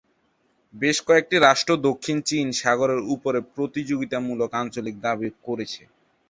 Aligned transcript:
বেশ 0.73 0.97
কয়েকটি 1.07 1.35
রাষ্ট্র 1.39 1.71
দক্ষিণ 1.87 2.17
চীন 2.29 2.45
সাগরের 2.61 3.01
উপর 3.15 3.33
প্রতিযোগিতামূলক 3.55 4.49
আঞ্চলিক 4.61 4.95
দাবি 5.05 5.27
করেছে। 5.45 5.81